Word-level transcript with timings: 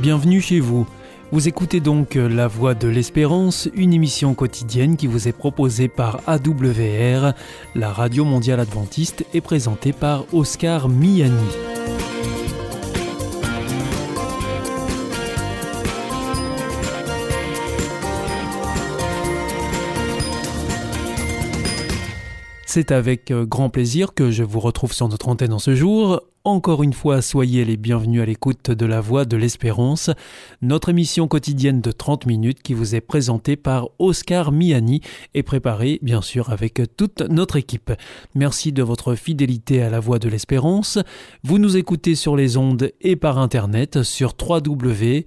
Bienvenue 0.00 0.40
chez 0.40 0.60
vous. 0.60 0.86
Vous 1.32 1.48
écoutez 1.48 1.80
donc 1.80 2.14
La 2.14 2.46
Voix 2.46 2.74
de 2.74 2.86
l'Espérance, 2.86 3.68
une 3.74 3.92
émission 3.92 4.32
quotidienne 4.34 4.96
qui 4.96 5.08
vous 5.08 5.26
est 5.26 5.32
proposée 5.32 5.88
par 5.88 6.20
AWR, 6.28 7.32
la 7.74 7.92
radio 7.92 8.24
mondiale 8.24 8.60
adventiste, 8.60 9.26
et 9.34 9.40
présentée 9.40 9.92
par 9.92 10.24
Oscar 10.32 10.88
Miani. 10.88 11.77
C'est 22.78 22.92
avec 22.92 23.32
euh, 23.32 23.44
grand 23.44 23.70
plaisir 23.70 24.14
que 24.14 24.30
je 24.30 24.44
vous 24.44 24.60
retrouve 24.60 24.92
sur 24.92 25.08
notre 25.08 25.28
antenne 25.28 25.52
en 25.52 25.58
ce 25.58 25.74
jour. 25.74 26.20
Encore 26.44 26.84
une 26.84 26.92
fois, 26.92 27.22
soyez 27.22 27.64
les 27.64 27.76
bienvenus 27.76 28.22
à 28.22 28.24
l'écoute 28.24 28.70
de 28.70 28.86
la 28.86 29.00
Voix 29.00 29.24
de 29.24 29.36
l'Espérance, 29.36 30.10
notre 30.62 30.90
émission 30.90 31.26
quotidienne 31.26 31.80
de 31.80 31.90
30 31.90 32.26
minutes 32.26 32.62
qui 32.62 32.74
vous 32.74 32.94
est 32.94 33.00
présentée 33.00 33.56
par 33.56 33.88
Oscar 33.98 34.52
Miani 34.52 35.00
et 35.34 35.42
préparée 35.42 35.98
bien 36.02 36.22
sûr 36.22 36.50
avec 36.50 36.80
toute 36.96 37.22
notre 37.22 37.56
équipe. 37.56 37.90
Merci 38.36 38.70
de 38.70 38.84
votre 38.84 39.16
fidélité 39.16 39.82
à 39.82 39.90
la 39.90 39.98
Voix 39.98 40.20
de 40.20 40.28
l'Espérance. 40.28 41.00
Vous 41.42 41.58
nous 41.58 41.76
écoutez 41.76 42.14
sur 42.14 42.36
les 42.36 42.56
ondes 42.56 42.92
et 43.00 43.16
par 43.16 43.38
internet 43.38 44.04
sur 44.04 44.34
www 44.40 45.26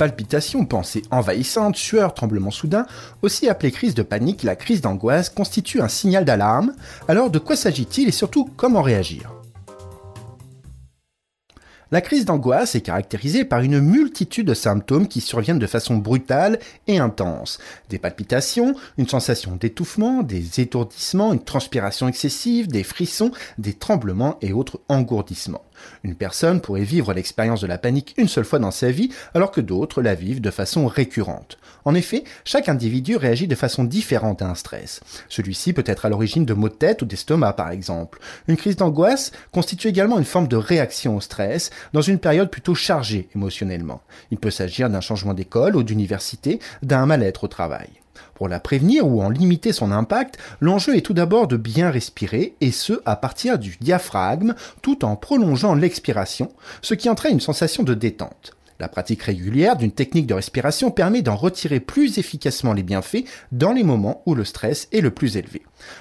palpitations, 0.00 0.64
pensées 0.64 1.02
envahissantes, 1.10 1.76
sueur, 1.76 2.14
tremblements 2.14 2.50
soudains, 2.50 2.86
aussi 3.20 3.50
appelée 3.50 3.70
crise 3.70 3.94
de 3.94 4.02
panique, 4.02 4.44
la 4.44 4.56
crise 4.56 4.80
d'angoisse 4.80 5.28
constitue 5.28 5.82
un 5.82 5.88
signal 5.88 6.24
d'alarme. 6.24 6.72
Alors 7.06 7.28
de 7.28 7.38
quoi 7.38 7.54
s'agit-il 7.54 8.08
et 8.08 8.12
surtout 8.12 8.48
comment 8.56 8.80
réagir? 8.80 9.30
La 11.90 12.00
crise 12.00 12.24
d'angoisse 12.24 12.76
est 12.76 12.80
caractérisée 12.80 13.44
par 13.44 13.60
une 13.60 13.80
multitude 13.80 14.46
de 14.46 14.54
symptômes 14.54 15.06
qui 15.06 15.20
surviennent 15.20 15.58
de 15.58 15.66
façon 15.66 15.96
brutale 15.96 16.60
et 16.86 16.98
intense. 16.98 17.58
Des 17.90 17.98
palpitations, 17.98 18.76
une 18.96 19.08
sensation 19.08 19.56
d'étouffement, 19.56 20.22
des 20.22 20.60
étourdissements, 20.60 21.34
une 21.34 21.44
transpiration 21.44 22.08
excessive, 22.08 22.68
des 22.68 22.84
frissons, 22.84 23.32
des 23.58 23.74
tremblements 23.74 24.38
et 24.40 24.54
autres 24.54 24.80
engourdissements. 24.88 25.64
Une 26.04 26.14
personne 26.14 26.60
pourrait 26.60 26.82
vivre 26.82 27.12
l'expérience 27.12 27.60
de 27.60 27.66
la 27.66 27.78
panique 27.78 28.14
une 28.16 28.28
seule 28.28 28.44
fois 28.44 28.58
dans 28.58 28.70
sa 28.70 28.90
vie, 28.90 29.10
alors 29.34 29.50
que 29.50 29.60
d'autres 29.60 30.02
la 30.02 30.14
vivent 30.14 30.40
de 30.40 30.50
façon 30.50 30.86
récurrente. 30.86 31.58
En 31.84 31.94
effet, 31.94 32.24
chaque 32.44 32.68
individu 32.68 33.16
réagit 33.16 33.48
de 33.48 33.54
façon 33.54 33.84
différente 33.84 34.42
à 34.42 34.48
un 34.48 34.54
stress. 34.54 35.00
Celui-ci 35.28 35.72
peut 35.72 35.84
être 35.86 36.06
à 36.06 36.08
l'origine 36.08 36.44
de 36.44 36.54
maux 36.54 36.68
de 36.68 36.74
tête 36.74 37.02
ou 37.02 37.06
d'estomac, 37.06 37.54
par 37.54 37.70
exemple. 37.70 38.20
Une 38.48 38.56
crise 38.56 38.76
d'angoisse 38.76 39.32
constitue 39.52 39.88
également 39.88 40.18
une 40.18 40.24
forme 40.24 40.48
de 40.48 40.56
réaction 40.56 41.16
au 41.16 41.20
stress 41.20 41.70
dans 41.92 42.02
une 42.02 42.18
période 42.18 42.50
plutôt 42.50 42.74
chargée 42.74 43.28
émotionnellement. 43.34 44.02
Il 44.30 44.38
peut 44.38 44.50
s'agir 44.50 44.90
d'un 44.90 45.00
changement 45.00 45.34
d'école 45.34 45.76
ou 45.76 45.82
d'université, 45.82 46.60
d'un 46.82 47.06
mal-être 47.06 47.44
au 47.44 47.48
travail. 47.48 47.99
Pour 48.40 48.48
la 48.48 48.58
prévenir 48.58 49.06
ou 49.06 49.20
en 49.20 49.28
limiter 49.28 49.70
son 49.70 49.92
impact, 49.92 50.38
l'enjeu 50.62 50.96
est 50.96 51.02
tout 51.02 51.12
d'abord 51.12 51.46
de 51.46 51.58
bien 51.58 51.90
respirer, 51.90 52.54
et 52.62 52.70
ce 52.70 52.94
à 53.04 53.14
partir 53.14 53.58
du 53.58 53.76
diaphragme, 53.82 54.54
tout 54.80 55.04
en 55.04 55.14
prolongeant 55.14 55.74
l'expiration, 55.74 56.50
ce 56.80 56.94
qui 56.94 57.10
entraîne 57.10 57.34
une 57.34 57.40
sensation 57.40 57.82
de 57.82 57.92
détente. 57.92 58.56
La 58.78 58.88
pratique 58.88 59.24
régulière 59.24 59.76
d'une 59.76 59.92
technique 59.92 60.26
de 60.26 60.32
respiration 60.32 60.90
permet 60.90 61.20
d'en 61.20 61.36
retirer 61.36 61.80
plus 61.80 62.18
efficacement 62.18 62.72
les 62.72 62.82
bienfaits 62.82 63.26
dans 63.52 63.74
les 63.74 63.82
moments 63.82 64.22
où 64.24 64.34
le 64.34 64.46
stress 64.46 64.88
est 64.90 65.02
le 65.02 65.10
plus 65.10 65.36
élevé. 65.36 65.60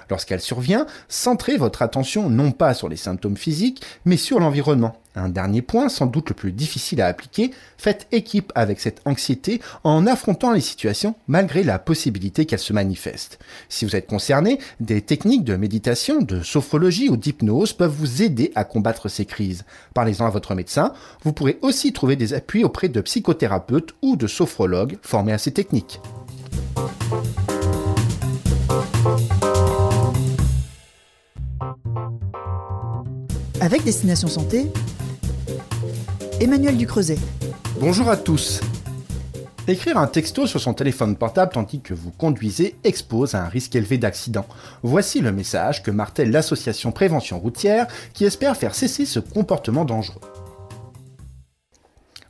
Lorsqu'elle 0.10 0.42
survient, 0.42 0.86
centrez 1.08 1.58
votre 1.58 1.82
attention 1.82 2.30
non 2.30 2.52
pas 2.52 2.74
sur 2.74 2.90
les 2.90 2.98
symptômes 2.98 3.38
physiques, 3.38 3.84
mais 4.06 4.18
sur 4.18 4.40
l'environnement. 4.40 4.96
Un 5.16 5.30
dernier 5.30 5.62
point, 5.62 5.90
sans 5.90 6.06
doute 6.06 6.30
le 6.30 6.36
plus 6.36 6.52
difficile 6.52 7.02
à 7.02 7.08
appliquer, 7.08 7.52
faites 7.78 8.08
équipe 8.12 8.52
avec 8.56 8.80
cette 8.80 9.02
anxiété 9.06 9.60
en 9.84 10.06
affrontant 10.06 10.54
les 10.54 10.62
situations 10.62 11.16
malgré 11.28 11.64
la 11.64 11.80
possibilité 11.80 12.46
qu'elles 12.46 12.60
se 12.60 12.74
manifestent. 12.74 13.40
Si 13.70 13.86
vous 13.86 13.96
êtes 13.96 14.08
concerné, 14.08 14.60
des 14.80 15.02
techniques 15.02 15.44
de 15.44 15.56
méditation, 15.56 16.22
de 16.22 16.42
sophrologie 16.42 17.10
ou 17.10 17.18
d'hypnose 17.18 17.74
peuvent 17.74 17.92
vous 17.92 18.22
aider 18.22 18.52
à 18.56 18.64
combattre 18.64 19.10
ces 19.10 19.26
crises. 19.26 19.66
Parlez-en 19.94 20.28
à 20.28 20.30
votre 20.30 20.56
médecin. 20.56 20.94
Vous 21.24 21.34
pourrez 21.34 21.58
aussi 21.64 21.92
trouver 21.92 22.16
des 22.16 22.34
appuis 22.34 22.64
auprès 22.64 22.88
de 22.88 23.02
psychothérapeutes 23.02 23.96
ou 24.02 24.16
de 24.16 24.28
sophrologues 24.28 24.98
formés 25.02 25.34
à 25.34 25.38
ces 25.38 25.52
techniques. 25.52 26.00
Avec 33.70 33.84
Destination 33.84 34.28
Santé, 34.28 34.66
Emmanuel 36.42 36.76
Ducreuset. 36.76 37.20
Bonjour 37.80 38.10
à 38.10 38.18
tous. 38.18 38.62
Écrire 39.68 40.00
un 40.00 40.08
texto 40.08 40.48
sur 40.48 40.60
son 40.60 40.74
téléphone 40.74 41.16
portable 41.16 41.52
tandis 41.52 41.80
que 41.80 41.94
vous 41.94 42.10
conduisez 42.10 42.78
expose 42.84 43.36
à 43.36 43.46
un 43.46 43.48
risque 43.48 43.76
élevé 43.76 44.00
d'accident. 44.00 44.48
Voici 44.82 45.22
le 45.22 45.32
message 45.32 45.84
que 45.84 45.92
martèle 45.92 46.32
l'association 46.32 46.92
Prévention 46.92 47.38
routière 47.38 47.86
qui 48.16 48.26
espère 48.26 48.58
faire 48.58 48.74
cesser 48.74 49.06
ce 49.06 49.20
comportement 49.20 49.86
dangereux. 49.86 50.39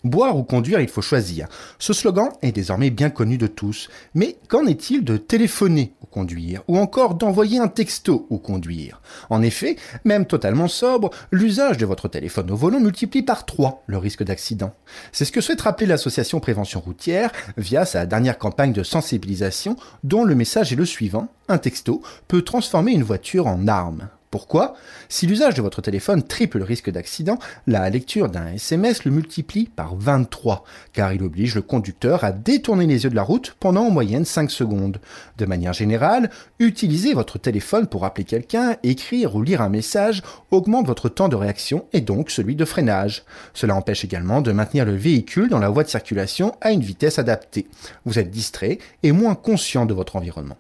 Boire 0.04 0.38
ou 0.38 0.44
conduire, 0.44 0.80
il 0.80 0.88
faut 0.88 1.02
choisir. 1.02 1.48
Ce 1.78 1.92
slogan 1.92 2.30
est 2.42 2.54
désormais 2.54 2.90
bien 2.90 3.10
connu 3.10 3.38
de 3.38 3.48
tous. 3.48 3.90
Mais 4.14 4.38
qu'en 4.48 4.66
est-il 4.66 5.04
de 5.04 5.18
téléphoner 5.18 5.94
ou 6.02 6.06
conduire 6.06 6.62
Ou 6.68 6.78
encore 6.78 7.16
d'envoyer 7.16 7.60
un 7.60 7.68
texto 7.68 8.26
ou 8.30 8.38
conduire? 8.38 9.02
En 9.30 9.42
effet, 9.42 9.76
même 10.06 10.26
totalement 10.26 10.70
sobre, 10.70 11.10
l'usage 11.32 11.78
de 11.78 11.86
votre 11.86 12.08
téléphone 12.08 12.52
au 12.52 12.56
volant 12.56 12.80
multiplie 12.80 13.24
par 13.24 13.46
3 13.46 13.84
le 13.88 13.98
risque 13.98 14.24
d'accident. 14.24 14.74
C'est 15.12 15.26
ce 15.26 15.32
que 15.32 15.42
souhaite 15.42 15.62
rappeler 15.62 15.88
l'association 15.88 16.40
Prévention 16.40 16.80
routière 16.80 17.32
via 17.58 17.86
sa 17.86 18.06
dernière 18.06 18.38
campagne 18.38 18.74
de 18.74 18.84
sensibilisation 18.84 19.76
dont 20.04 20.24
le 20.24 20.36
message 20.36 20.72
est 20.72 20.78
le 20.78 20.86
suivant. 20.86 21.28
Un 21.50 21.58
texto 21.58 22.02
peut 22.28 22.42
transformer 22.42 22.94
une 22.94 23.04
voiture 23.04 23.48
en 23.48 23.68
arme. 23.68 24.08
Pourquoi? 24.32 24.76
Si 25.08 25.26
l'usage 25.26 25.56
de 25.56 25.62
votre 25.64 25.82
téléphone 25.82 26.22
triple 26.22 26.60
le 26.60 26.64
risque 26.64 26.92
d'accident, 26.92 27.40
la 27.66 27.90
lecture 27.90 28.30
d'un 28.30 28.54
SMS 28.54 29.04
le 29.04 29.10
multiplie 29.10 29.66
par 29.76 29.96
23, 29.96 30.64
car 30.94 31.14
il 31.14 31.24
oblige 31.24 31.56
le 31.56 31.64
conducteur 31.64 32.24
à 32.24 32.32
détourner 32.32 32.86
les 32.86 33.06
yeux 33.06 33.10
de 33.10 33.16
la 33.16 33.24
route 33.24 33.56
pendant 33.60 33.88
en 33.88 33.90
moyenne 33.90 34.26
5 34.26 34.52
secondes. 34.52 35.02
De 35.40 35.48
manière 35.48 35.74
générale, 35.74 36.30
utiliser 36.60 37.16
votre 37.16 37.40
téléphone 37.40 37.88
pour 37.88 38.06
appeler 38.06 38.24
quelqu'un, 38.24 38.76
écrire 38.84 39.36
ou 39.36 39.42
lire 39.42 39.64
un 39.64 39.70
message 39.70 40.22
augmente 40.52 40.86
votre 40.86 41.10
temps 41.10 41.30
de 41.30 41.36
réaction 41.36 41.86
et 41.92 42.02
donc 42.02 42.30
celui 42.30 42.56
de 42.56 42.66
freinage. 42.66 43.24
Cela 43.56 43.76
empêche 43.76 44.06
également 44.06 44.42
de 44.42 44.52
maintenir 44.52 44.86
le 44.86 44.96
véhicule 44.96 45.50
dans 45.50 45.58
la 45.58 45.70
voie 45.70 45.84
de 45.84 45.90
circulation 45.90 46.56
à 46.62 46.72
une 46.72 46.82
vitesse 46.82 47.18
adaptée. 47.18 47.68
Vous 48.06 48.20
êtes 48.20 48.30
distrait 48.30 48.78
et 49.02 49.12
moins 49.12 49.34
conscient 49.34 49.88
de 49.88 49.96
votre 49.96 50.18
environnement. 50.18 50.58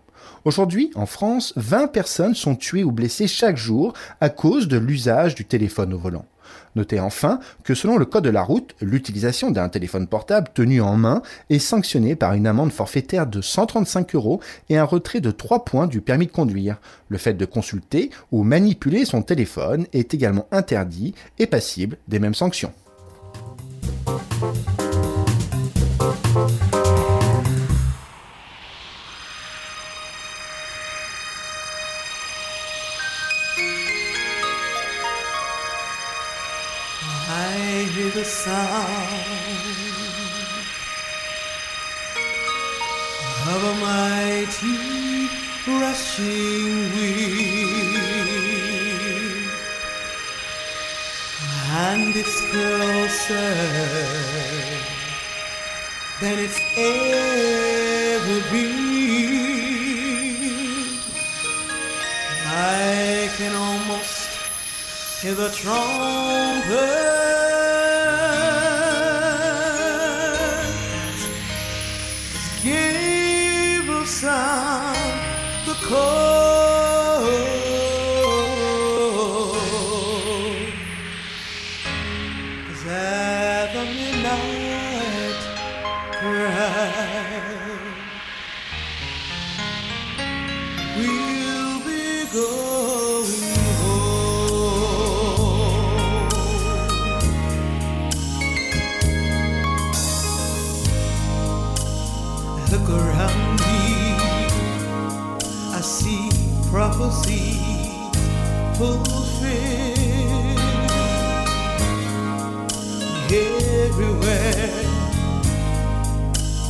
Aujourd'hui, 0.49 0.89
en 0.95 1.05
France, 1.05 1.53
20 1.57 1.89
personnes 1.89 2.33
sont 2.33 2.55
tuées 2.55 2.83
ou 2.83 2.91
blessées 2.91 3.27
chaque 3.27 3.55
jour 3.55 3.93
à 4.19 4.29
cause 4.29 4.67
de 4.67 4.79
l'usage 4.79 5.35
du 5.35 5.45
téléphone 5.45 5.93
au 5.93 5.99
volant. 5.99 6.25
Notez 6.75 7.00
enfin 7.00 7.39
que 7.63 7.75
selon 7.75 8.00
le 8.00 8.06
code 8.06 8.24
de 8.24 8.31
la 8.31 8.41
route, 8.41 8.74
l'utilisation 8.81 9.51
d'un 9.51 9.69
téléphone 9.69 10.07
portable 10.07 10.47
tenu 10.51 10.81
en 10.81 10.97
main 10.97 11.21
est 11.51 11.59
sanctionnée 11.59 12.15
par 12.15 12.33
une 12.33 12.47
amende 12.47 12.71
forfaitaire 12.71 13.27
de 13.27 13.41
135 13.41 14.15
euros 14.15 14.41
et 14.69 14.77
un 14.79 14.85
retrait 14.85 15.21
de 15.21 15.29
3 15.29 15.65
points 15.65 15.85
du 15.85 16.01
permis 16.01 16.25
de 16.25 16.31
conduire. 16.31 16.77
Le 17.09 17.19
fait 17.19 17.35
de 17.35 17.45
consulter 17.45 18.09
ou 18.31 18.41
manipuler 18.41 19.06
son 19.06 19.21
téléphone 19.21 19.85
est 19.94 20.15
également 20.15 20.47
interdit 20.51 21.13
et 21.38 21.45
passible 21.45 21.97
des 22.07 22.18
mêmes 22.18 22.33
sanctions. 22.33 22.74
Sound 38.29 38.85
of 43.47 43.63
a 43.63 43.75
mighty 43.81 45.27
rushing 45.67 46.91
wind, 46.93 47.89
and 51.71 52.15
it's 52.15 52.39
closer 52.51 53.55
than 56.21 56.37
it's 56.37 56.61
ever 56.77 58.39
been. 58.51 58.89
I 62.45 63.29
can 63.37 63.53
almost 63.55 64.29
hear 65.21 65.33
the 65.33 65.49
trumpet. 65.49 67.38
fulfilled 108.77 109.29
everywhere. 113.31 114.69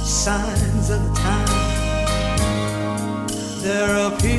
Signs 0.04 0.90
of 0.90 1.02
the 1.04 1.14
time 1.16 1.70
there 3.62 4.08
appear. 4.08 4.39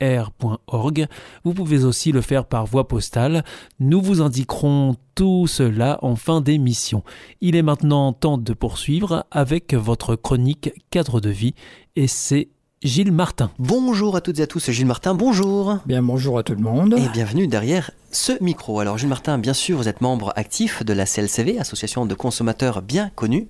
Vous 0.00 1.54
pouvez 1.54 1.84
aussi 1.84 2.12
le 2.12 2.20
faire 2.20 2.44
par 2.44 2.66
voie 2.66 2.86
postale. 2.86 3.44
Nous 3.80 4.00
vous 4.00 4.20
indiquerons 4.20 4.94
tout 5.14 5.46
cela 5.46 5.98
en 6.02 6.14
fin 6.14 6.40
d'émission. 6.40 7.02
Il 7.40 7.56
est 7.56 7.62
maintenant 7.62 8.12
temps 8.12 8.38
de 8.38 8.52
poursuivre 8.52 9.26
avec 9.30 9.74
votre 9.74 10.14
chronique 10.14 10.70
cadre 10.90 11.20
de 11.20 11.30
vie 11.30 11.54
et 11.96 12.06
c'est 12.06 12.48
Gilles 12.82 13.10
Martin. 13.10 13.50
Bonjour 13.58 14.14
à 14.14 14.20
toutes 14.20 14.38
et 14.38 14.42
à 14.42 14.46
tous, 14.46 14.60
c'est 14.60 14.72
Gilles 14.72 14.86
Martin, 14.86 15.14
bonjour 15.14 15.78
Bien, 15.84 16.00
bonjour 16.00 16.38
à 16.38 16.44
tout 16.44 16.54
le 16.54 16.60
monde. 16.60 16.94
et 16.96 17.08
bienvenue 17.08 17.48
derrière 17.48 17.90
ce 18.10 18.32
micro. 18.42 18.80
Alors 18.80 18.96
Gilles 18.96 19.08
Martin, 19.08 19.36
bien 19.36 19.52
sûr, 19.52 19.76
vous 19.76 19.86
êtes 19.88 20.00
membre 20.00 20.32
actif 20.36 20.82
de 20.82 20.92
la 20.94 21.04
CLCV, 21.04 21.58
Association 21.58 22.06
de 22.06 22.14
consommateurs 22.14 22.80
bien 22.80 23.10
connue. 23.14 23.48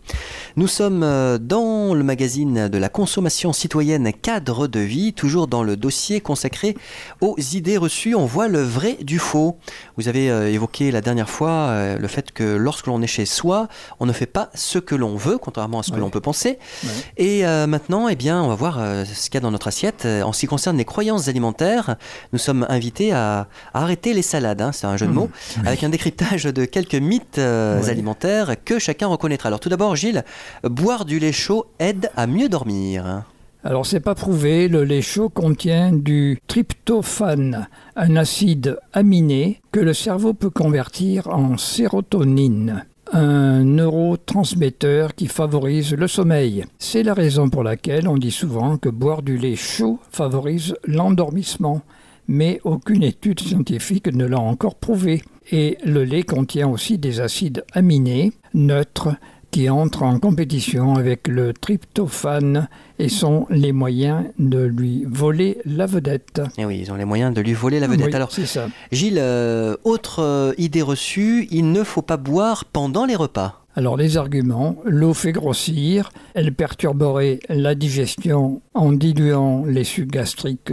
Nous 0.56 0.66
sommes 0.66 1.02
euh, 1.04 1.38
dans 1.38 1.94
le 1.94 2.02
magazine 2.02 2.66
de 2.68 2.78
la 2.78 2.88
consommation 2.88 3.52
citoyenne 3.52 4.12
cadre 4.12 4.66
de 4.66 4.80
vie, 4.80 5.12
toujours 5.12 5.46
dans 5.46 5.62
le 5.62 5.76
dossier 5.76 6.20
consacré 6.20 6.76
aux 7.20 7.36
idées 7.52 7.76
reçues. 7.76 8.16
On 8.16 8.26
voit 8.26 8.48
le 8.48 8.60
vrai 8.60 8.96
du 9.00 9.20
faux. 9.20 9.58
Vous 9.96 10.08
avez 10.08 10.28
euh, 10.30 10.50
évoqué 10.50 10.90
la 10.90 11.00
dernière 11.02 11.30
fois 11.30 11.50
euh, 11.50 11.96
le 11.98 12.08
fait 12.08 12.32
que 12.32 12.42
lorsque 12.56 12.86
l'on 12.88 13.00
est 13.00 13.06
chez 13.06 13.26
soi, 13.26 13.68
on 14.00 14.06
ne 14.06 14.12
fait 14.12 14.26
pas 14.26 14.50
ce 14.54 14.78
que 14.80 14.96
l'on 14.96 15.14
veut, 15.16 15.38
contrairement 15.38 15.80
à 15.80 15.82
ce 15.84 15.90
que 15.90 15.94
Ouais. 15.96 16.00
l'on 16.00 16.10
peut 16.10 16.20
penser. 16.20 16.58
Ouais. 16.84 16.90
Et 17.16 17.42
maintenant, 17.66 18.08
eh 18.08 18.14
bien, 18.16 18.40
on 18.42 18.48
va 18.48 18.54
voir 18.54 18.74
ce 19.04 19.24
qu'il 19.30 19.34
y 19.34 19.36
a 19.38 19.40
dans 19.40 19.50
notre 19.50 19.66
assiette. 19.68 20.06
En 20.06 20.32
ce 20.32 20.40
qui 20.40 20.46
concerne 20.46 20.76
les 20.76 20.84
croyances 20.84 21.26
alimentaires, 21.28 21.96
nous 22.32 22.38
sommes 22.38 22.64
invités 22.68 23.12
à, 23.12 23.48
à 23.74 23.82
arrêter 23.82 24.14
les 24.14 24.22
salades, 24.22 24.47
hein, 24.60 24.72
c'est 24.72 24.86
un 24.86 24.96
jeu 24.96 25.06
de 25.06 25.12
mots, 25.12 25.30
avec 25.64 25.82
un 25.84 25.88
décryptage 25.88 26.44
de 26.44 26.64
quelques 26.64 26.94
mythes 26.94 27.38
euh, 27.38 27.80
Ouais. 27.82 27.90
alimentaires 27.90 28.54
que 28.64 28.78
chacun 28.78 29.06
reconnaîtra. 29.06 29.48
Alors 29.48 29.60
tout 29.60 29.68
d'abord, 29.68 29.94
Gilles, 29.96 30.24
boire 30.64 31.04
du 31.04 31.18
lait 31.18 31.32
chaud 31.32 31.66
aide 31.78 32.10
à 32.16 32.26
mieux 32.26 32.48
dormir. 32.48 33.24
Alors, 33.64 33.84
c'est 33.86 33.98
pas 34.00 34.14
prouvé, 34.14 34.68
le 34.68 34.84
lait 34.84 35.02
chaud 35.02 35.28
contient 35.28 35.92
du 35.92 36.38
tryptophane, 36.46 37.66
un 37.96 38.16
acide 38.16 38.78
aminé 38.92 39.60
que 39.72 39.80
le 39.80 39.92
cerveau 39.94 40.32
peut 40.32 40.48
convertir 40.48 41.26
en 41.28 41.58
sérotonine, 41.58 42.84
un 43.12 43.64
neurotransmetteur 43.64 45.14
qui 45.14 45.26
favorise 45.26 45.92
le 45.94 46.06
sommeil. 46.06 46.64
C'est 46.78 47.02
la 47.02 47.14
raison 47.14 47.50
pour 47.50 47.62
laquelle 47.64 48.08
on 48.08 48.16
dit 48.16 48.30
souvent 48.30 48.76
que 48.76 48.88
boire 48.88 49.22
du 49.22 49.36
lait 49.36 49.56
chaud 49.56 49.98
favorise 50.12 50.76
l'endormissement, 50.86 51.82
mais 52.28 52.60
aucune 52.64 53.02
étude 53.02 53.40
scientifique 53.40 54.06
ne 54.14 54.26
l'a 54.26 54.38
encore 54.38 54.76
prouvé. 54.76 55.22
Et 55.50 55.78
le 55.84 56.04
lait 56.04 56.22
contient 56.22 56.68
aussi 56.68 56.98
des 56.98 57.20
acides 57.20 57.64
aminés 57.72 58.32
neutres 58.54 59.08
qui 59.50 59.70
entrent 59.70 60.02
en 60.02 60.18
compétition 60.18 60.96
avec 60.96 61.26
le 61.26 61.54
tryptophane 61.54 62.68
et 62.98 63.08
sont 63.08 63.46
les 63.48 63.72
moyens 63.72 64.24
de 64.38 64.62
lui 64.62 65.04
voler 65.08 65.58
la 65.64 65.86
vedette. 65.86 66.42
Et 66.58 66.62
Eh 66.62 66.64
oui, 66.66 66.80
ils 66.82 66.92
ont 66.92 66.96
les 66.96 67.06
moyens 67.06 67.32
de 67.32 67.40
lui 67.40 67.54
voler 67.54 67.80
la 67.80 67.86
vedette. 67.86 68.08
Oui, 68.08 68.14
Alors, 68.14 68.30
c'est 68.30 68.46
ça. 68.46 68.68
Gilles, 68.92 69.18
euh, 69.18 69.74
autre 69.84 70.22
euh, 70.22 70.52
idée 70.58 70.82
reçue, 70.82 71.48
il 71.50 71.72
ne 71.72 71.82
faut 71.82 72.02
pas 72.02 72.18
boire 72.18 72.66
pendant 72.66 73.06
les 73.06 73.16
repas. 73.16 73.64
Alors 73.74 73.96
les 73.96 74.16
arguments, 74.16 74.76
l'eau 74.84 75.14
fait 75.14 75.30
grossir, 75.30 76.10
elle 76.34 76.52
perturberait 76.52 77.38
la 77.48 77.76
digestion 77.76 78.60
en 78.74 78.90
diluant 78.90 79.64
les 79.66 79.84
sucs 79.84 80.10
gastriques 80.10 80.72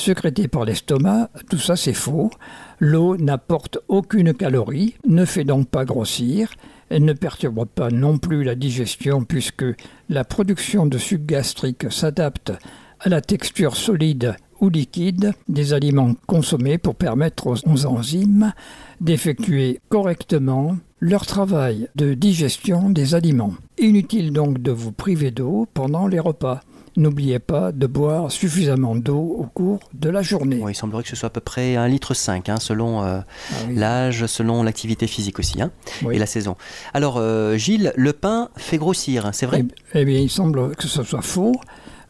sécrétés 0.00 0.48
par 0.48 0.64
l'estomac, 0.64 1.30
tout 1.50 1.58
ça 1.58 1.76
c'est 1.76 1.92
faux. 1.92 2.30
L'eau 2.78 3.16
n'apporte 3.16 3.78
aucune 3.88 4.34
calorie, 4.34 4.94
ne 5.06 5.24
fait 5.24 5.44
donc 5.44 5.68
pas 5.68 5.84
grossir, 5.84 6.52
elle 6.90 7.04
ne 7.04 7.12
perturbe 7.12 7.66
pas 7.66 7.90
non 7.90 8.18
plus 8.18 8.44
la 8.44 8.54
digestion 8.54 9.24
puisque 9.24 9.64
la 10.08 10.24
production 10.24 10.86
de 10.86 10.98
sucs 10.98 11.26
gastriques 11.26 11.90
s'adapte 11.92 12.52
à 13.00 13.08
la 13.08 13.20
texture 13.20 13.76
solide 13.76 14.36
ou 14.60 14.70
liquide 14.70 15.32
des 15.48 15.72
aliments 15.72 16.14
consommés 16.26 16.78
pour 16.78 16.94
permettre 16.94 17.46
aux 17.46 17.86
enzymes 17.86 18.52
d'effectuer 19.00 19.80
correctement 19.88 20.76
leur 21.00 21.26
travail 21.26 21.88
de 21.94 22.14
digestion 22.14 22.90
des 22.90 23.14
aliments. 23.14 23.54
Inutile 23.78 24.32
donc 24.32 24.60
de 24.60 24.72
vous 24.72 24.90
priver 24.90 25.30
d'eau 25.30 25.68
pendant 25.74 26.08
les 26.08 26.18
repas. 26.18 26.60
N'oubliez 26.98 27.38
pas 27.38 27.70
de 27.70 27.86
boire 27.86 28.32
suffisamment 28.32 28.96
d'eau 28.96 29.36
au 29.38 29.44
cours 29.44 29.78
de 29.94 30.10
la 30.10 30.20
journée. 30.20 30.58
Oui, 30.60 30.72
il 30.72 30.74
semblerait 30.74 31.04
que 31.04 31.08
ce 31.08 31.14
soit 31.14 31.28
à 31.28 31.30
peu 31.30 31.38
près 31.40 31.76
1,5 31.76 31.88
litre, 31.88 32.12
hein, 32.48 32.56
selon 32.58 33.04
euh, 33.04 33.20
Ah 33.20 33.54
oui. 33.68 33.76
l'âge, 33.76 34.26
selon 34.26 34.64
l'activité 34.64 35.06
physique 35.06 35.38
aussi, 35.38 35.62
hein, 35.62 35.70
Oui. 36.04 36.16
et 36.16 36.18
la 36.18 36.26
saison. 36.26 36.56
Alors, 36.94 37.14
euh, 37.18 37.56
Gilles, 37.56 37.92
le 37.94 38.12
pain 38.12 38.48
fait 38.56 38.78
grossir, 38.78 39.26
hein, 39.26 39.30
c'est 39.32 39.46
vrai? 39.46 39.64
Eh, 39.94 40.00
eh 40.00 40.04
bien, 40.04 40.18
il 40.18 40.28
semble 40.28 40.74
que 40.74 40.88
ce 40.88 41.04
soit 41.04 41.22
faux. 41.22 41.52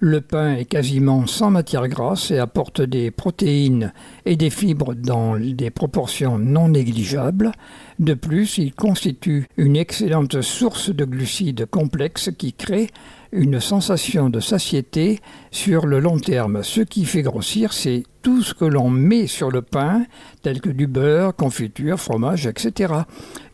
Le 0.01 0.21
pain 0.23 0.55
est 0.55 0.65
quasiment 0.65 1.27
sans 1.27 1.51
matière 1.51 1.87
grasse 1.89 2.31
et 2.31 2.39
apporte 2.39 2.81
des 2.81 3.11
protéines 3.11 3.93
et 4.25 4.37
des 4.37 4.49
fibres 4.49 4.95
dans 4.95 5.37
des 5.37 5.71
proportions 5.71 6.39
non 6.39 6.69
négligeables. 6.69 7.51
De 7.99 8.15
plus, 8.15 8.59
il 8.59 8.73
constitue 8.73 9.49
une 9.57 9.77
excellente 9.77 10.41
source 10.41 10.91
de 10.91 11.05
glucides 11.05 11.67
complexes 11.67 12.31
qui 12.39 12.53
crée 12.53 12.87
une 13.33 13.61
sensation 13.61 14.31
de 14.31 14.41
satiété 14.41 15.21
sur 15.51 15.87
le 15.87 16.01
long 16.01 16.19
terme. 16.19 16.63
Ce 16.63 16.81
qui 16.81 17.05
fait 17.05 17.23
grossir, 17.23 17.73
c'est 17.73 18.05
tout 18.23 18.43
ce 18.43 18.55
que 18.55 18.65
l'on 18.65 18.91
met 18.91 19.27
sur 19.27 19.51
le 19.51 19.63
pain, 19.63 20.05
tel 20.43 20.61
que 20.61 20.71
du 20.71 20.87
beurre, 20.87 21.35
confiture, 21.35 21.99
fromage, 21.99 22.47
etc., 22.47 22.95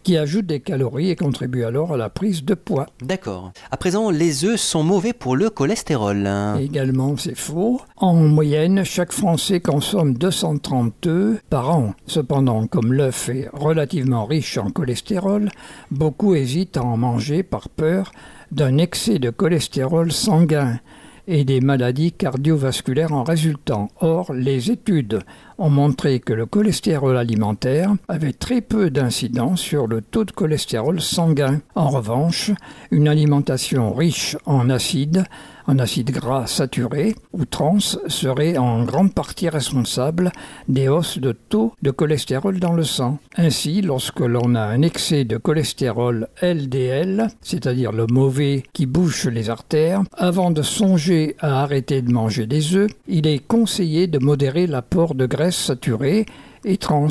qui 0.02 0.18
ajoute 0.18 0.44
des 0.44 0.60
calories 0.60 1.10
et 1.10 1.16
contribue 1.16 1.64
alors 1.64 1.94
à 1.94 1.96
la 1.96 2.10
prise 2.10 2.44
de 2.44 2.52
poids. 2.54 2.86
D'accord. 3.00 3.52
À 3.70 3.76
présent, 3.78 4.10
les 4.10 4.44
œufs 4.44 4.60
sont 4.60 4.82
mauvais 4.82 5.14
pour 5.14 5.34
le 5.34 5.48
cholestérol. 5.48 6.28
Également, 6.60 7.16
c'est 7.16 7.34
faux. 7.34 7.80
En 7.96 8.14
moyenne, 8.14 8.84
chaque 8.84 9.12
Français 9.12 9.60
consomme 9.60 10.12
230 10.14 11.06
œufs 11.06 11.40
par 11.48 11.70
an. 11.70 11.94
Cependant, 12.06 12.66
comme 12.66 12.92
l'œuf 12.92 13.30
est 13.30 13.48
relativement 13.54 14.26
riche 14.26 14.58
en 14.58 14.70
cholestérol, 14.70 15.48
beaucoup 15.90 16.34
hésitent 16.34 16.76
à 16.76 16.82
en 16.82 16.98
manger 16.98 17.42
par 17.42 17.70
peur 17.70 18.12
d'un 18.54 18.78
excès 18.78 19.18
de 19.18 19.30
cholestérol 19.30 20.12
sanguin 20.12 20.78
et 21.26 21.44
des 21.44 21.60
maladies 21.60 22.12
cardiovasculaires 22.12 23.12
en 23.12 23.24
résultant. 23.24 23.88
Or, 24.00 24.32
les 24.32 24.70
études 24.70 25.20
ont 25.58 25.70
montré 25.70 26.20
que 26.20 26.32
le 26.32 26.46
cholestérol 26.46 27.16
alimentaire 27.16 27.92
avait 28.08 28.32
très 28.32 28.60
peu 28.60 28.90
d'incidence 28.90 29.60
sur 29.60 29.86
le 29.86 30.00
taux 30.00 30.24
de 30.24 30.32
cholestérol 30.32 31.00
sanguin. 31.00 31.60
En 31.74 31.88
revanche, 31.88 32.50
une 32.90 33.08
alimentation 33.08 33.92
riche 33.92 34.36
en 34.46 34.70
acides 34.70 35.24
en 35.66 35.78
acides 35.78 36.10
gras 36.10 36.46
saturés 36.46 37.14
ou 37.32 37.44
trans 37.44 37.78
serait 37.80 38.58
en 38.58 38.84
grande 38.84 39.14
partie 39.14 39.48
responsable 39.48 40.30
des 40.68 40.88
hausses 40.88 41.18
de 41.18 41.32
taux 41.32 41.72
de 41.82 41.90
cholestérol 41.90 42.60
dans 42.60 42.72
le 42.72 42.84
sang. 42.84 43.18
Ainsi, 43.36 43.80
lorsque 43.80 44.20
l'on 44.20 44.54
a 44.54 44.60
un 44.62 44.82
excès 44.82 45.24
de 45.24 45.36
cholestérol 45.36 46.28
LDL, 46.42 47.28
c'est-à-dire 47.40 47.92
le 47.92 48.06
mauvais 48.06 48.62
qui 48.72 48.86
bouche 48.86 49.26
les 49.26 49.50
artères, 49.50 50.02
avant 50.16 50.50
de 50.50 50.62
songer 50.62 51.36
à 51.40 51.62
arrêter 51.62 52.02
de 52.02 52.12
manger 52.12 52.46
des 52.46 52.74
œufs, 52.74 52.90
il 53.08 53.26
est 53.26 53.44
conseillé 53.46 54.06
de 54.06 54.18
modérer 54.18 54.66
l'apport 54.66 55.14
de 55.14 55.26
graisses 55.26 55.43
saturées 55.50 56.26
et 56.64 56.76
trans 56.76 57.08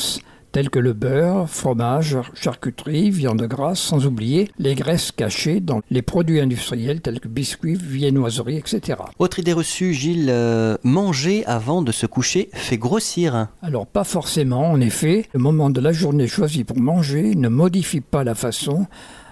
tels 0.53 0.69
que 0.69 0.79
le 0.79 0.93
beurre, 0.93 1.49
fromage, 1.49 2.15
charcuterie, 2.35 3.09
viande 3.09 3.41
grasse, 3.41 3.79
sans 3.79 4.05
oublier 4.05 4.51
les 4.59 4.75
graisses 4.75 5.11
cachées 5.11 5.59
dans 5.59 5.81
les 5.89 6.03
produits 6.03 6.39
industriels 6.39 7.01
tels 7.01 7.19
que 7.19 7.27
biscuits, 7.27 7.73
viennoiseries, 7.73 8.57
etc. 8.57 8.99
Autre 9.17 9.39
idée 9.39 9.51
reçue, 9.51 9.95
Gilles, 9.95 10.29
euh, 10.29 10.77
manger 10.83 11.43
avant 11.47 11.81
de 11.81 11.91
se 11.91 12.05
coucher 12.05 12.49
fait 12.53 12.77
grossir. 12.77 13.47
Alors 13.63 13.87
pas 13.87 14.03
forcément, 14.03 14.71
en 14.71 14.79
effet, 14.79 15.25
le 15.33 15.39
moment 15.39 15.71
de 15.71 15.81
la 15.81 15.91
journée 15.91 16.27
choisi 16.27 16.63
pour 16.63 16.77
manger 16.77 17.33
ne 17.33 17.49
modifie 17.49 18.01
pas 18.01 18.23
la 18.23 18.35
façon 18.35 18.85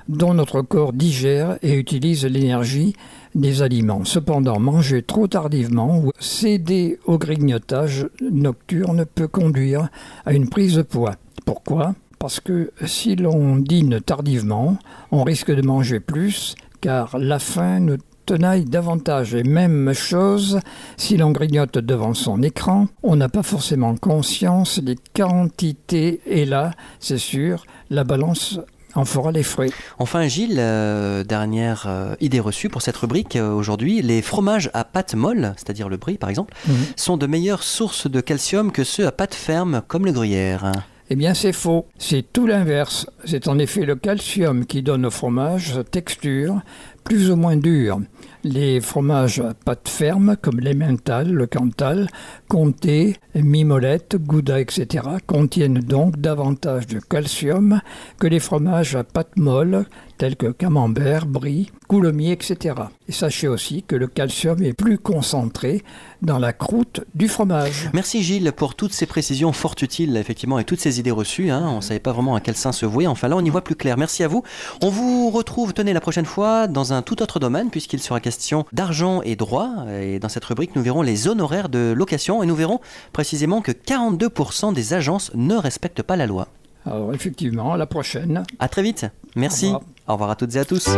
dont 0.07 0.33
notre 0.33 0.61
corps 0.61 0.93
digère 0.93 1.57
et 1.61 1.73
utilise 1.73 2.25
l'énergie 2.25 2.95
des 3.35 3.61
aliments. 3.61 4.05
Cependant, 4.05 4.59
manger 4.59 5.03
trop 5.03 5.27
tardivement 5.27 5.99
ou 5.99 6.11
céder 6.19 6.99
au 7.05 7.17
grignotage 7.17 8.07
nocturne 8.21 9.05
peut 9.05 9.27
conduire 9.27 9.89
à 10.25 10.33
une 10.33 10.49
prise 10.49 10.75
de 10.75 10.81
poids. 10.81 11.15
Pourquoi? 11.45 11.95
Parce 12.19 12.39
que 12.39 12.71
si 12.85 13.15
l'on 13.15 13.55
dîne 13.55 13.99
tardivement, 13.99 14.77
on 15.11 15.23
risque 15.23 15.51
de 15.51 15.65
manger 15.65 15.99
plus 15.99 16.55
car 16.81 17.17
la 17.17 17.39
faim 17.39 17.79
nous 17.79 17.97
tenaille 18.25 18.65
davantage. 18.65 19.35
Et 19.35 19.43
même 19.43 19.93
chose, 19.93 20.59
si 20.97 21.17
l'on 21.17 21.31
grignote 21.31 21.77
devant 21.77 22.13
son 22.13 22.41
écran, 22.43 22.87
on 23.03 23.15
n'a 23.15 23.29
pas 23.29 23.43
forcément 23.43 23.95
conscience 23.95 24.79
des 24.79 24.97
quantités. 25.15 26.21
Et 26.25 26.45
là, 26.45 26.71
c'est 26.99 27.17
sûr, 27.17 27.65
la 27.89 28.03
balance 28.03 28.59
en 28.95 29.05
fera 29.05 29.31
les 29.31 29.43
frais. 29.43 29.69
Enfin, 29.99 30.27
Gilles, 30.27 30.57
euh, 30.59 31.23
dernière 31.23 31.85
euh, 31.87 32.15
idée 32.19 32.39
reçue 32.39 32.69
pour 32.69 32.81
cette 32.81 32.97
rubrique 32.97 33.35
euh, 33.35 33.51
aujourd'hui, 33.53 34.01
les 34.01 34.21
fromages 34.21 34.69
à 34.73 34.83
pâte 34.83 35.15
molle, 35.15 35.53
c'est-à-dire 35.57 35.89
le 35.89 35.97
brie 35.97 36.17
par 36.17 36.29
exemple, 36.29 36.53
Mhm. 36.67 36.75
sont 36.95 37.17
de 37.17 37.27
meilleures 37.27 37.63
sources 37.63 38.09
de 38.09 38.21
calcium 38.21 38.71
que 38.71 38.83
ceux 38.83 39.07
à 39.07 39.11
pâte 39.11 39.33
ferme 39.35 39.81
comme 39.87 40.05
le 40.05 40.11
gruyère. 40.11 40.71
Eh 41.13 41.15
bien, 41.17 41.33
c'est 41.33 41.51
faux. 41.51 41.87
C'est 41.97 42.31
tout 42.31 42.47
l'inverse. 42.47 43.05
C'est 43.25 43.49
en 43.49 43.59
effet 43.59 43.81
le 43.85 43.95
calcium 43.97 44.65
qui 44.65 44.81
donne 44.81 45.05
au 45.05 45.11
fromage 45.11 45.73
sa 45.73 45.83
texture 45.83 46.61
plus 47.03 47.29
ou 47.31 47.35
moins 47.35 47.57
dure. 47.57 47.99
Les 48.45 48.79
fromages 48.79 49.39
à 49.41 49.53
pâte 49.53 49.89
ferme, 49.89 50.37
comme 50.41 50.61
l'emmental, 50.61 51.29
le 51.31 51.47
cantal, 51.47 52.07
comté, 52.51 53.15
mimolette, 53.33 54.17
gouda, 54.17 54.59
etc., 54.59 55.05
contiennent 55.25 55.79
donc 55.79 56.17
davantage 56.19 56.85
de 56.85 56.99
calcium 56.99 57.79
que 58.19 58.27
les 58.27 58.41
fromages 58.41 58.93
à 58.93 59.05
pâte 59.05 59.37
molle, 59.37 59.85
tels 60.17 60.35
que 60.35 60.47
camembert, 60.47 61.25
brie, 61.25 61.71
coulommiers, 61.87 62.33
etc. 62.33 62.75
Et 63.07 63.13
sachez 63.13 63.47
aussi 63.47 63.83
que 63.83 63.95
le 63.95 64.07
calcium 64.07 64.61
est 64.61 64.73
plus 64.73 64.97
concentré 64.97 65.81
dans 66.21 66.37
la 66.37 66.53
croûte 66.53 67.01
du 67.15 67.27
fromage. 67.27 67.89
Merci 67.93 68.21
Gilles 68.21 68.51
pour 68.55 68.75
toutes 68.75 68.93
ces 68.93 69.05
précisions 69.05 69.51
fort 69.51 69.75
utiles, 69.81 70.15
effectivement, 70.17 70.59
et 70.59 70.63
toutes 70.63 70.79
ces 70.79 70.99
idées 70.99 71.09
reçues. 71.11 71.49
hein. 71.49 71.67
On 71.67 71.77
ne 71.77 71.81
savait 71.81 71.99
pas 71.99 72.11
vraiment 72.11 72.35
à 72.35 72.41
quel 72.41 72.55
sein 72.55 72.71
se 72.71 72.85
vouer. 72.85 73.07
Enfin 73.07 73.29
là, 73.29 73.35
on 73.35 73.43
y 73.43 73.49
voit 73.49 73.63
plus 73.63 73.75
clair. 73.75 73.97
Merci 73.97 74.23
à 74.23 74.27
vous. 74.27 74.43
On 74.83 74.89
vous 74.89 75.31
retrouve, 75.31 75.73
tenez, 75.73 75.93
la 75.93 76.01
prochaine 76.01 76.25
fois 76.25 76.67
dans 76.67 76.93
un 76.93 77.01
tout 77.01 77.23
autre 77.23 77.39
domaine, 77.39 77.69
puisqu'il 77.69 77.99
sera 77.99 78.19
question 78.19 78.65
d'argent 78.73 79.21
et 79.23 79.35
droit. 79.35 79.85
Et 80.01 80.19
dans 80.19 80.29
cette 80.29 80.45
rubrique, 80.45 80.75
nous 80.75 80.83
verrons 80.83 81.01
les 81.01 81.27
honoraires 81.27 81.69
de 81.69 81.93
location 81.97 82.40
et 82.43 82.45
nous 82.45 82.55
verrons 82.55 82.79
précisément 83.13 83.61
que 83.61 83.71
42% 83.71 84.73
des 84.73 84.93
agences 84.93 85.31
ne 85.35 85.55
respectent 85.55 86.03
pas 86.03 86.15
la 86.15 86.27
loi. 86.27 86.47
Alors 86.85 87.13
effectivement, 87.13 87.73
à 87.73 87.77
la 87.77 87.85
prochaine. 87.85 88.43
À 88.59 88.67
très 88.67 88.81
vite. 88.83 89.05
Merci. 89.35 89.65
Au 89.65 89.73
revoir. 89.75 89.83
Au 90.07 90.13
revoir 90.13 90.29
à 90.31 90.35
toutes 90.35 90.55
et 90.55 90.59
à 90.59 90.65
tous. 90.65 90.89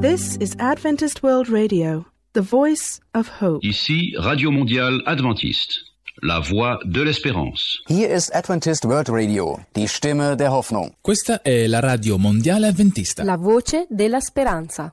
This 0.00 0.36
is 0.40 0.56
Adventist 0.58 1.22
World 1.22 1.48
Radio, 1.50 2.06
the 2.32 2.40
voice 2.40 3.00
of 3.14 3.28
hope. 3.40 3.62
Ici 3.62 4.14
Radio 4.18 4.50
Mondiale 4.50 5.02
Adventiste, 5.06 5.89
la 6.22 6.40
voix 6.40 6.78
de 6.84 7.02
l'espérance. 7.02 7.82
Hier 7.88 8.10
ist 8.10 8.34
Adventist 8.34 8.84
World 8.84 9.08
Radio, 9.10 9.58
die 9.74 9.88
Stimme 9.88 10.36
der 10.36 10.52
Hoffnung. 10.52 10.92
Questa 11.00 11.42
è 11.42 11.66
la 11.66 11.80
radio 11.80 12.18
mondiale 12.18 12.66
adventista. 12.66 13.24
La 13.24 13.36
voce 13.36 13.86
della 13.88 14.20
speranza. 14.20 14.92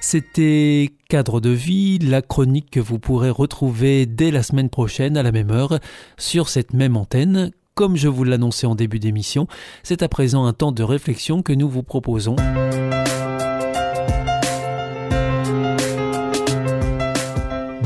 C'était 0.00 0.90
Cadre 1.08 1.40
de 1.40 1.50
vie, 1.50 1.98
la 1.98 2.22
chronique 2.22 2.70
que 2.70 2.80
vous 2.80 2.98
pourrez 2.98 3.30
retrouver 3.30 4.06
dès 4.06 4.30
la 4.30 4.42
semaine 4.42 4.70
prochaine 4.70 5.16
à 5.16 5.22
la 5.22 5.32
même 5.32 5.50
heure 5.50 5.78
sur 6.16 6.48
cette 6.48 6.72
même 6.72 6.96
antenne. 6.96 7.50
Comme 7.74 7.96
je 7.96 8.08
vous 8.08 8.24
l'annonçais 8.24 8.66
en 8.66 8.74
début 8.74 8.98
d'émission, 8.98 9.46
c'est 9.82 10.02
à 10.02 10.08
présent 10.08 10.46
un 10.46 10.52
temps 10.52 10.72
de 10.72 10.82
réflexion 10.82 11.42
que 11.42 11.52
nous 11.52 11.68
vous 11.68 11.82
proposons. 11.82 12.36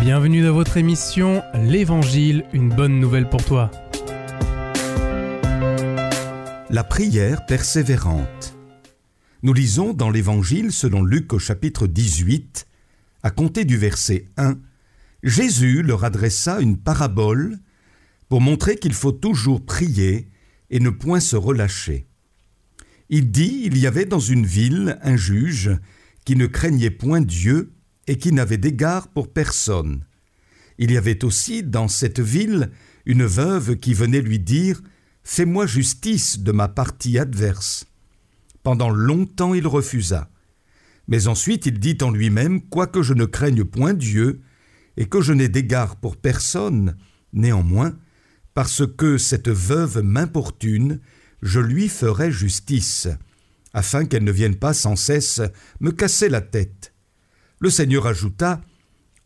Bienvenue 0.02 0.42
dans 0.42 0.52
votre 0.52 0.78
émission 0.78 1.44
L'Évangile, 1.54 2.44
une 2.52 2.70
bonne 2.70 2.98
nouvelle 2.98 3.28
pour 3.28 3.44
toi. 3.44 3.70
La 6.70 6.82
prière 6.82 7.46
persévérante. 7.46 8.56
Nous 9.44 9.52
lisons 9.52 9.92
dans 9.92 10.10
l'Évangile 10.10 10.72
selon 10.72 11.04
Luc 11.04 11.32
au 11.32 11.38
chapitre 11.38 11.86
18, 11.86 12.66
à 13.22 13.30
compter 13.30 13.64
du 13.64 13.76
verset 13.76 14.26
1, 14.38 14.58
Jésus 15.22 15.84
leur 15.84 16.02
adressa 16.02 16.58
une 16.58 16.78
parabole 16.78 17.60
pour 18.28 18.40
montrer 18.40 18.74
qu'il 18.74 18.94
faut 18.94 19.12
toujours 19.12 19.64
prier 19.64 20.28
et 20.70 20.80
ne 20.80 20.90
point 20.90 21.20
se 21.20 21.36
relâcher. 21.36 22.08
Il 23.08 23.30
dit, 23.30 23.62
il 23.66 23.78
y 23.78 23.86
avait 23.86 24.06
dans 24.06 24.18
une 24.18 24.46
ville 24.46 24.98
un 25.02 25.14
juge 25.14 25.70
qui 26.24 26.34
ne 26.34 26.46
craignait 26.46 26.90
point 26.90 27.20
Dieu 27.20 27.72
et 28.06 28.16
qui 28.16 28.32
n'avait 28.32 28.58
d'égard 28.58 29.08
pour 29.08 29.32
personne. 29.32 30.04
Il 30.78 30.90
y 30.90 30.96
avait 30.96 31.24
aussi 31.24 31.62
dans 31.62 31.88
cette 31.88 32.20
ville 32.20 32.70
une 33.06 33.24
veuve 33.24 33.76
qui 33.76 33.94
venait 33.94 34.20
lui 34.20 34.38
dire 34.38 34.80
Fais-moi 35.24 35.66
justice 35.66 36.40
de 36.40 36.50
ma 36.50 36.68
partie 36.68 37.18
adverse. 37.18 37.86
Pendant 38.62 38.90
longtemps 38.90 39.54
il 39.54 39.66
refusa. 39.66 40.30
Mais 41.08 41.28
ensuite 41.28 41.66
il 41.66 41.78
dit 41.78 41.98
en 42.02 42.10
lui-même 42.10 42.60
Quoique 42.62 43.02
je 43.02 43.14
ne 43.14 43.24
craigne 43.24 43.64
point 43.64 43.94
Dieu, 43.94 44.40
et 44.96 45.06
que 45.06 45.20
je 45.20 45.32
n'ai 45.32 45.48
d'égard 45.48 45.96
pour 45.96 46.16
personne, 46.16 46.96
néanmoins, 47.32 47.96
parce 48.54 48.86
que 48.86 49.16
cette 49.18 49.48
veuve 49.48 50.02
m'importune, 50.02 51.00
je 51.40 51.60
lui 51.60 51.88
ferai 51.88 52.30
justice, 52.30 53.08
afin 53.72 54.04
qu'elle 54.04 54.24
ne 54.24 54.32
vienne 54.32 54.56
pas 54.56 54.74
sans 54.74 54.96
cesse 54.96 55.40
me 55.80 55.90
casser 55.90 56.28
la 56.28 56.40
tête. 56.40 56.91
Le 57.62 57.70
Seigneur 57.70 58.08
ajouta 58.08 58.60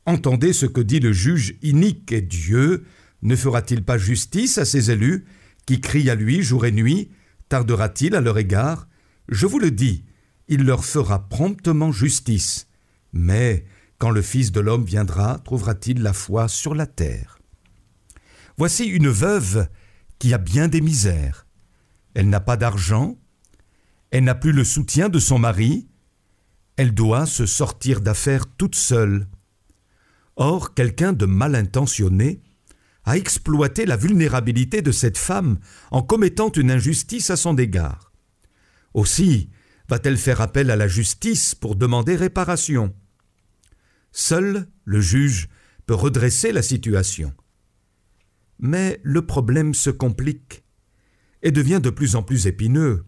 Entendez 0.04 0.52
ce 0.52 0.66
que 0.66 0.82
dit 0.82 1.00
le 1.00 1.10
juge 1.10 1.56
inique 1.62 2.12
et 2.12 2.20
Dieu. 2.20 2.84
Ne 3.22 3.34
fera-t-il 3.34 3.82
pas 3.82 3.96
justice 3.96 4.58
à 4.58 4.66
ses 4.66 4.90
élus 4.90 5.24
qui 5.64 5.80
crient 5.80 6.10
à 6.10 6.14
lui 6.14 6.42
jour 6.42 6.66
et 6.66 6.70
nuit? 6.70 7.10
Tardera-t-il 7.48 8.14
à 8.14 8.20
leur 8.20 8.36
égard? 8.36 8.88
Je 9.30 9.46
vous 9.46 9.58
le 9.58 9.70
dis, 9.70 10.04
il 10.48 10.64
leur 10.64 10.84
fera 10.84 11.30
promptement 11.30 11.92
justice. 11.92 12.68
Mais 13.14 13.64
quand 13.96 14.10
le 14.10 14.20
Fils 14.20 14.52
de 14.52 14.60
l'homme 14.60 14.84
viendra, 14.84 15.38
trouvera-t-il 15.38 16.02
la 16.02 16.12
foi 16.12 16.46
sur 16.46 16.74
la 16.74 16.86
terre? 16.86 17.38
Voici 18.58 18.84
une 18.84 19.08
veuve 19.08 19.66
qui 20.18 20.34
a 20.34 20.38
bien 20.38 20.68
des 20.68 20.82
misères. 20.82 21.46
Elle 22.12 22.28
n'a 22.28 22.40
pas 22.40 22.58
d'argent, 22.58 23.16
elle 24.10 24.24
n'a 24.24 24.34
plus 24.34 24.52
le 24.52 24.62
soutien 24.62 25.08
de 25.08 25.18
son 25.18 25.38
mari, 25.38 25.88
elle 26.76 26.94
doit 26.94 27.26
se 27.26 27.46
sortir 27.46 28.00
d'affaires 28.00 28.46
toute 28.46 28.74
seule. 28.74 29.26
Or, 30.36 30.74
quelqu'un 30.74 31.12
de 31.12 31.26
mal 31.26 31.54
intentionné 31.54 32.42
a 33.04 33.16
exploité 33.16 33.86
la 33.86 33.96
vulnérabilité 33.96 34.82
de 34.82 34.92
cette 34.92 35.16
femme 35.16 35.58
en 35.90 36.02
commettant 36.02 36.50
une 36.50 36.70
injustice 36.70 37.30
à 37.30 37.36
son 37.36 37.56
égard. 37.56 38.12
Aussi 38.94 39.50
va-t-elle 39.88 40.18
faire 40.18 40.40
appel 40.40 40.70
à 40.70 40.76
la 40.76 40.88
justice 40.88 41.54
pour 41.54 41.76
demander 41.76 42.16
réparation. 42.16 42.94
Seul 44.12 44.66
le 44.84 45.00
juge 45.00 45.48
peut 45.86 45.94
redresser 45.94 46.52
la 46.52 46.62
situation. 46.62 47.32
Mais 48.58 49.00
le 49.02 49.24
problème 49.24 49.74
se 49.74 49.90
complique 49.90 50.64
et 51.42 51.52
devient 51.52 51.80
de 51.82 51.90
plus 51.90 52.16
en 52.16 52.22
plus 52.22 52.46
épineux 52.46 53.04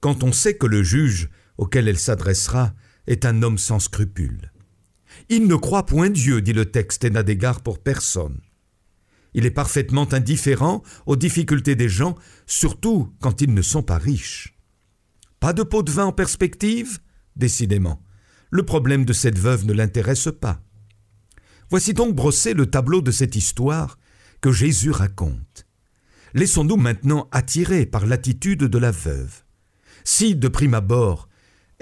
quand 0.00 0.22
on 0.22 0.32
sait 0.32 0.56
que 0.56 0.66
le 0.66 0.82
juge 0.82 1.28
auquel 1.58 1.88
elle 1.88 1.98
s'adressera 1.98 2.74
est 3.06 3.24
un 3.24 3.42
homme 3.42 3.58
sans 3.58 3.78
scrupules. 3.78 4.52
Il 5.28 5.46
ne 5.46 5.56
croit 5.56 5.86
point 5.86 6.10
Dieu, 6.10 6.40
dit 6.42 6.52
le 6.52 6.66
texte, 6.66 7.04
et 7.04 7.10
n'a 7.10 7.22
d'égard 7.22 7.62
pour 7.62 7.78
personne. 7.78 8.40
Il 9.34 9.46
est 9.46 9.50
parfaitement 9.50 10.12
indifférent 10.12 10.82
aux 11.06 11.16
difficultés 11.16 11.74
des 11.74 11.88
gens, 11.88 12.14
surtout 12.46 13.12
quand 13.20 13.40
ils 13.40 13.52
ne 13.52 13.62
sont 13.62 13.82
pas 13.82 13.98
riches. 13.98 14.56
Pas 15.40 15.52
de 15.52 15.62
pot 15.62 15.82
de 15.82 15.90
vin 15.90 16.06
en 16.06 16.12
perspective? 16.12 17.00
Décidément, 17.36 18.02
le 18.50 18.64
problème 18.64 19.04
de 19.04 19.12
cette 19.12 19.38
veuve 19.38 19.66
ne 19.66 19.72
l'intéresse 19.72 20.28
pas. 20.40 20.62
Voici 21.68 21.94
donc 21.94 22.14
brossé 22.14 22.54
le 22.54 22.66
tableau 22.66 23.00
de 23.00 23.10
cette 23.10 23.34
histoire 23.34 23.98
que 24.40 24.52
Jésus 24.52 24.92
raconte. 24.92 25.66
Laissons-nous 26.34 26.76
maintenant 26.76 27.28
attirer 27.32 27.86
par 27.86 28.06
l'attitude 28.06 28.64
de 28.64 28.78
la 28.78 28.90
veuve. 28.90 29.42
Si, 30.04 30.36
de 30.36 30.48
prime 30.48 30.74
abord, 30.74 31.28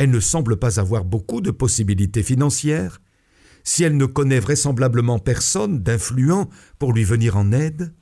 elle 0.02 0.10
ne 0.10 0.18
semble 0.18 0.56
pas 0.56 0.80
avoir 0.80 1.04
beaucoup 1.04 1.40
de 1.40 1.52
possibilités 1.52 2.24
financières, 2.24 3.00
si 3.62 3.84
elle 3.84 3.96
ne 3.96 4.06
connaît 4.06 4.40
vraisemblablement 4.40 5.20
personne 5.20 5.80
d'influent 5.80 6.50
pour 6.80 6.92
lui 6.92 7.04
venir 7.04 7.36
en 7.36 7.52
aide, 7.52 7.94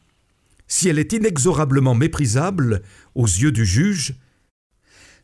si 0.66 0.88
elle 0.88 0.98
est 0.98 1.12
inexorablement 1.12 1.94
méprisable 1.94 2.80
aux 3.14 3.26
yeux 3.26 3.52
du 3.52 3.66
juge, 3.66 4.14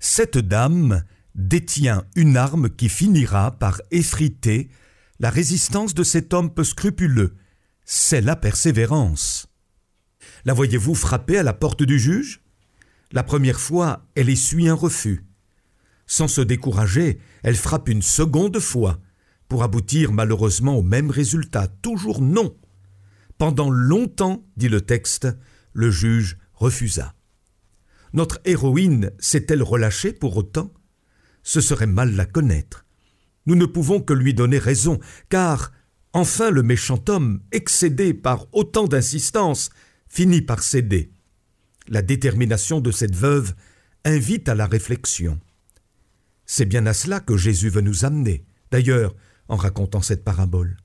cette 0.01 0.37
dame 0.37 1.03
détient 1.35 2.05
une 2.15 2.37
arme 2.37 2.69
qui 2.69 2.91
finira 2.91 3.53
par 3.53 3.81
effriter 3.91 4.69
la 5.19 5.31
résistance 5.31 5.95
de 5.95 6.03
cet 6.03 6.35
homme 6.35 6.53
peu 6.53 6.65
scrupuleux, 6.65 7.37
c'est 7.87 8.21
la 8.21 8.37
persévérance. 8.37 9.47
La 10.45 10.53
voyez-vous 10.53 10.95
frapper 10.95 11.39
à 11.39 11.43
la 11.43 11.55
porte 11.55 11.83
du 11.83 11.99
juge? 11.99 12.43
La 13.13 13.23
première 13.23 13.61
fois, 13.61 14.07
elle 14.15 14.29
essuie 14.29 14.69
un 14.69 14.75
refus. 14.75 15.25
Sans 16.07 16.29
se 16.29 16.41
décourager, 16.41 17.19
elle 17.43 17.57
frappe 17.57 17.89
une 17.89 18.03
seconde 18.03 18.59
fois, 18.61 19.01
pour 19.49 19.63
aboutir 19.63 20.13
malheureusement 20.13 20.77
au 20.77 20.83
même 20.83 21.11
résultat, 21.11 21.69
toujours 21.69 22.21
non. 22.21 22.57
Pendant 23.39 23.71
longtemps, 23.71 24.45
dit 24.57 24.69
le 24.69 24.81
texte, 24.81 25.29
le 25.73 25.91
juge 25.91 26.39
refusa. 26.55 27.15
Notre 28.13 28.41
héroïne 28.45 29.11
s'est-elle 29.19 29.63
relâchée 29.63 30.13
pour 30.13 30.37
autant? 30.37 30.73
Ce 31.43 31.61
serait 31.61 31.87
mal 31.87 32.17
la 32.17 32.25
connaître. 32.25 32.85
Nous 33.47 33.55
ne 33.55 33.67
pouvons 33.67 34.01
que 34.01 34.13
lui 34.13 34.35
donner 34.35 34.59
raison, 34.59 34.99
car 35.29 35.73
enfin 36.13 36.51
le 36.51 36.63
méchant 36.63 37.03
homme, 37.09 37.41
excédé 37.53 38.15
par 38.15 38.47
autant 38.53 38.87
d'insistance, 38.87 39.71
finit 40.09 40.41
par 40.41 40.63
céder. 40.63 41.13
La 41.89 42.03
détermination 42.03 42.81
de 42.81 42.91
cette 42.91 43.15
veuve 43.15 43.55
invite 44.05 44.49
à 44.49 44.55
la 44.55 44.67
réflexion. 44.67 45.39
C'est 46.47 46.65
bien 46.65 46.87
à 46.87 46.95
cela 46.95 47.21
que 47.21 47.37
Jésus 47.37 47.69
veut 47.69 47.81
nous 47.81 48.05
amener. 48.05 48.47
D'ailleurs, 48.71 49.15
en 49.49 49.57
racontant 49.57 50.03
cette 50.03 50.25
parabole. 50.25 50.77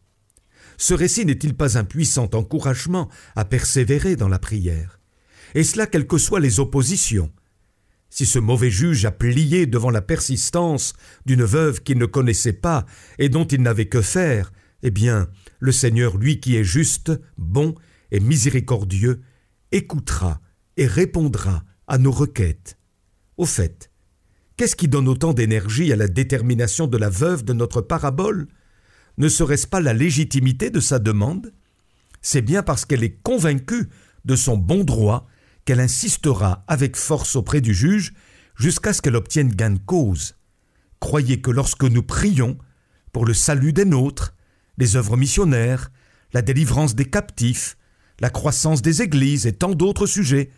Ce 0.78 0.93
récit 0.93 1.26
n'est-il 1.26 1.56
pas 1.56 1.78
un 1.78 1.84
puissant 1.84 2.30
encouragement 2.34 3.10
à 3.36 3.45
persévérer 3.45 4.15
dans 4.15 4.28
la 4.28 4.39
prière? 4.39 5.00
Et 5.54 5.63
cela 5.63 5.86
quelles 5.86 6.08
que 6.08 6.17
soient 6.17 6.39
les 6.39 6.60
oppositions. 6.60 7.32
Si 8.10 8.26
ce 8.26 8.39
mauvais 8.39 8.71
juge 8.71 9.06
a 9.06 9.12
plié 9.12 9.67
devant 9.67 9.89
la 9.89 10.02
persistance 10.02 10.93
d'une 11.26 11.43
veuve 11.43 11.82
qu'il 11.82 11.97
ne 11.97 12.06
connaissait 12.06 12.54
pas 12.54 12.86
et 13.19 13.30
dont 13.30 13.45
il 13.45 13.62
n'avait 13.62 13.88
que 13.88 14.02
faire, 14.02 14.52
eh 14.84 14.91
bien, 14.91 15.30
le 15.60 15.71
Seigneur, 15.71 16.17
lui 16.17 16.39
qui 16.39 16.56
est 16.56 16.63
juste, 16.63 17.12
bon 17.38 17.76
et 18.12 18.19
miséricordieux, 18.19 19.21
écoutera 19.71 20.41
et 20.78 20.88
répondra 20.88 21.63
à 21.88 21.97
nos 21.97 22.12
requêtes. 22.12 22.78
Au 23.38 23.45
fait, 23.45 23.91
Qu'est-ce 24.62 24.76
qui 24.76 24.88
donne 24.88 25.08
autant 25.08 25.34
d'énergie 25.34 25.91
à 25.91 25.95
la 25.95 26.08
détermination 26.08 26.86
de 26.86 26.95
la 26.95 27.10
veuve 27.10 27.43
de 27.43 27.52
notre 27.52 27.82
parabole? 27.82 28.47
Ne 29.17 29.28
serait-ce 29.28 29.65
pas 29.65 29.82
la 29.82 29.91
légitimité 29.91 30.69
de 30.69 30.80
sa 30.80 31.00
demande? 31.00 31.52
C'est 32.21 32.43
bien 32.43 32.62
parce 32.62 32.86
qu'elle 32.86 33.04
est 33.04 33.24
convaincue 33.24 33.89
de 34.24 34.36
son 34.36 34.58
bon 34.58 34.84
droit 34.84 35.26
qu'elle 35.65 35.80
insistera 35.80 36.63
avec 36.67 36.95
force 36.95 37.36
auprès 37.36 37.60
du 37.60 37.74
juge 37.74 38.13
jusqu'à 38.56 38.93
ce 38.93 39.02
qu'elle 39.02 39.15
obtienne 39.15 39.50
gain 39.50 39.71
de 39.71 39.80
cause. 39.80 40.36
Croyez 41.00 41.41
que 41.41 41.50
lorsque 41.50 41.86
nous 41.86 42.04
prions 42.04 42.56
pour 43.13 43.26
le 43.26 43.34
salut 43.34 43.74
des 43.74 43.86
nôtres, 43.86 44.36
les 44.78 44.95
œuvres 44.95 45.17
missionnaires, 45.17 45.89
la 46.34 46.43
délivrance 46.43 46.93
des 46.93 47.10
captifs, 47.10 47.78
la 48.19 48.30
croissance 48.30 48.84
des 48.84 49.02
églises 49.02 49.47
et 49.47 49.54
tant 49.54 49.74
d'autres 49.74 50.06
sujets, 50.06 50.52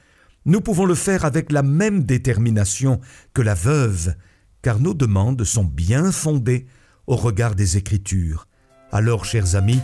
nous 0.45 0.61
pouvons 0.61 0.85
le 0.85 0.95
faire 0.95 1.25
avec 1.25 1.51
la 1.51 1.63
même 1.63 2.03
détermination 2.03 2.99
que 3.33 3.41
la 3.41 3.53
veuve, 3.53 4.15
car 4.61 4.79
nos 4.79 4.93
demandes 4.93 5.43
sont 5.43 5.63
bien 5.63 6.11
fondées 6.11 6.65
au 7.07 7.15
regard 7.15 7.55
des 7.55 7.77
Écritures. 7.77 8.47
Alors, 8.91 9.25
chers 9.25 9.55
amis, 9.55 9.79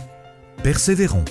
persévérons. 0.62 1.24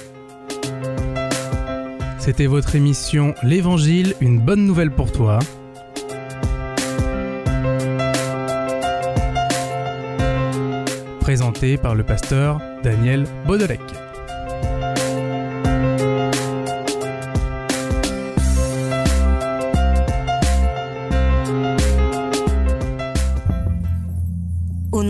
C'était 2.20 2.48
votre 2.48 2.76
émission 2.76 3.34
L'Évangile, 3.44 4.16
une 4.20 4.40
bonne 4.40 4.66
nouvelle 4.66 4.92
pour 4.92 5.12
toi. 5.12 5.40
Présentée 11.22 11.78
par 11.78 11.96
le 11.96 12.04
pasteur 12.04 12.60
Daniel 12.84 13.26
Baudelec. 13.46 14.09